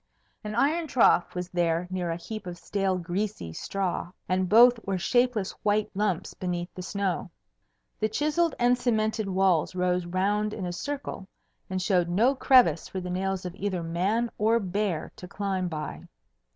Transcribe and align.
An 0.43 0.55
iron 0.55 0.87
trough 0.87 1.35
was 1.35 1.49
there 1.51 1.85
near 1.91 2.09
a 2.09 2.15
heap 2.15 2.47
of 2.47 2.57
stale 2.57 2.97
greasy 2.97 3.53
straw, 3.53 4.09
and 4.27 4.49
both 4.49 4.79
were 4.83 4.97
shapeless 4.97 5.51
white 5.61 5.91
lumps 5.93 6.33
beneath 6.33 6.73
the 6.73 6.81
snow. 6.81 7.29
The 7.99 8.09
chiselled 8.09 8.55
and 8.57 8.75
cemented 8.79 9.29
walls 9.29 9.75
rose 9.75 10.07
round 10.07 10.55
in 10.55 10.65
a 10.65 10.73
circle 10.73 11.27
and 11.69 11.79
showed 11.79 12.09
no 12.09 12.33
crevice 12.33 12.87
for 12.87 12.99
the 12.99 13.11
nails 13.11 13.45
of 13.45 13.53
either 13.53 13.83
man 13.83 14.31
or 14.39 14.59
bear 14.59 15.11
to 15.17 15.27
climb 15.27 15.67
by. 15.67 16.07